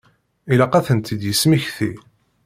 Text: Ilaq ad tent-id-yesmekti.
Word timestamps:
Ilaq 0.51 0.73
ad 0.75 0.85
tent-id-yesmekti. 0.87 1.91